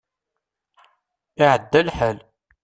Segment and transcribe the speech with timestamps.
[1.43, 2.17] Iɛedda lḥal.